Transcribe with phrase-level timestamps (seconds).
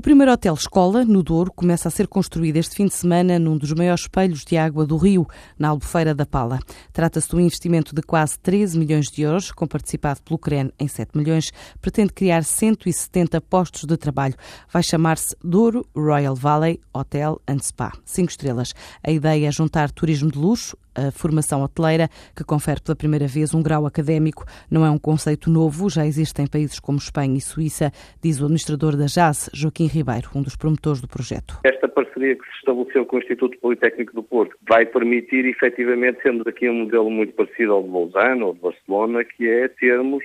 [0.00, 3.58] O primeiro hotel escola, no Douro, começa a ser construído este fim de semana num
[3.58, 5.26] dos maiores espelhos de água do Rio,
[5.58, 6.58] na Albufeira da Pala.
[6.90, 10.88] Trata-se de um investimento de quase 13 milhões de euros, com participado pelo CREN em
[10.88, 11.52] 7 milhões.
[11.82, 14.34] Pretende criar 170 postos de trabalho.
[14.72, 17.92] Vai chamar-se Douro Royal Valley Hotel and Spa.
[18.02, 18.72] Cinco estrelas.
[19.06, 23.54] A ideia é juntar turismo de luxo, a formação hoteleira, que confere pela primeira vez
[23.54, 24.44] um grau académico.
[24.70, 27.90] Não é um conceito novo, já existe em países como Espanha e Suíça,
[28.22, 31.58] diz o administrador da JAS, Joaquim Ribeiro, um dos promotores do projeto.
[31.64, 36.48] Esta parceria que se estabeleceu com o Instituto Politécnico do Porto vai permitir, efetivamente, sendo
[36.48, 40.24] aqui um modelo muito parecido ao de Lausanne ou de Barcelona, que é termos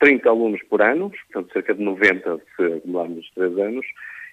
[0.00, 3.86] 30 alunos por ano, portanto cerca de 90 se acumularmos os 3 anos,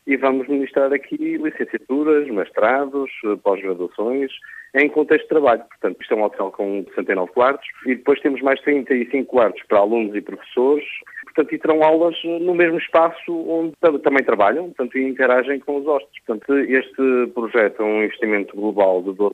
[0.08, 3.12] e vamos ministrar aqui licenciaturas, mestrados,
[3.44, 4.32] pós-graduações,
[4.74, 5.64] em contexto de trabalho.
[5.66, 9.80] Portanto, isto é um hotel com 69 quartos e depois temos mais 35 quartos para
[9.80, 10.86] alunos e professores.
[11.26, 15.86] Portanto, e terão aulas no mesmo espaço onde também trabalham, portanto, e interagem com os
[15.86, 16.24] hóspedes.
[16.26, 19.34] Portanto, este projeto é um investimento global de 12.700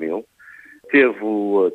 [0.00, 0.24] mil.
[0.90, 1.20] Teve,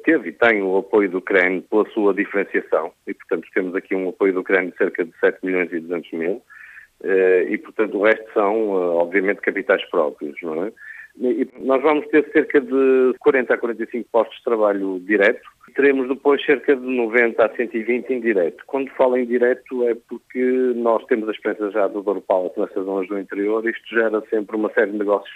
[0.03, 4.09] teve e tem o apoio do CREN pela sua diferenciação e, portanto, temos aqui um
[4.09, 6.62] apoio do CREN de cerca de 7 milhões e 200 mil eh,
[7.03, 10.71] e, portanto, o resto são, eh, obviamente, capitais próprios, não é?
[11.19, 15.47] E nós vamos ter cerca de 40 a 45 postos de trabalho direto.
[15.75, 18.63] Teremos depois cerca de 90 a 120 indireto.
[18.65, 20.41] Quando falo em direto é porque
[20.75, 23.67] nós temos a experiência já do Douro Palace nessas zonas do interior.
[23.67, 25.35] Isto gera sempre uma série de negócios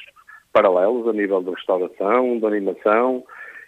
[0.52, 3.24] paralelos a nível de restauração, de animação,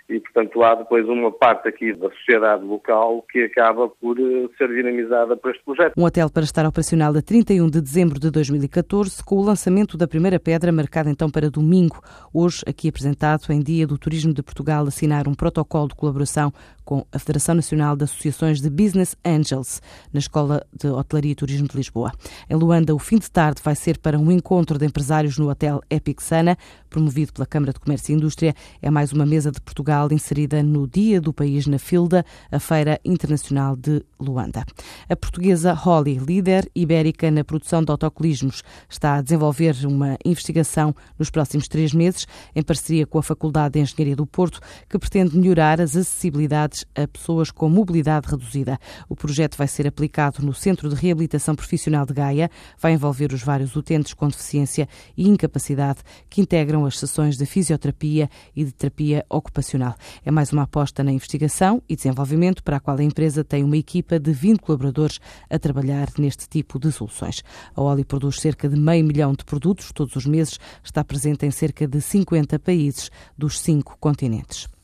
[0.10, 4.68] e, portanto, há depois uma parte aqui da sociedade local que acaba por eh, ser
[4.70, 5.94] dinamizada por este projeto.
[5.96, 10.08] Um hotel para estar operacional a 31 de dezembro de 2014, com o lançamento da
[10.08, 12.02] primeira pedra marcada então para domingo.
[12.34, 16.52] Hoje, aqui apresentado em Dia do Turismo de Portugal, assinar um protocolo de colaboração
[16.84, 19.80] com a Federação Nacional de Associações de Business Angels,
[20.12, 22.12] na Escola de Hotelaria e Turismo de Lisboa.
[22.50, 25.82] Em Luanda, o fim de tarde vai ser para um encontro de empresários no Hotel
[25.88, 26.58] Epic Sana,
[26.90, 28.54] promovido pela Câmara de Comércio e Indústria.
[28.82, 33.00] É mais uma mesa de Portugal inserida no Dia do País na Filda, a Feira
[33.06, 34.66] Internacional de Luanda.
[35.08, 41.30] A portuguesa Holly, líder ibérica na produção de autocolismos, está a desenvolver uma investigação nos
[41.30, 42.26] próximos três meses,
[42.56, 44.60] em parceria com a Faculdade de Engenharia do Porto,
[44.90, 48.80] que pretende melhorar as acessibilidades a pessoas com mobilidade reduzida.
[49.08, 53.44] O projeto vai ser aplicado no Centro de Reabilitação Profissional de Gaia, vai envolver os
[53.44, 56.00] vários utentes com deficiência e incapacidade
[56.30, 59.96] que integram as sessões de fisioterapia e de terapia ocupacional.
[60.24, 63.76] É mais uma aposta na investigação e desenvolvimento para a qual a empresa tem uma
[63.76, 65.20] equipa de 20 colaboradores
[65.50, 67.44] a trabalhar neste tipo de soluções.
[67.76, 71.52] A Oli produz cerca de meio milhão de produtos todos os meses, está presente em
[71.52, 74.70] cerca de 50 países dos cinco continentes.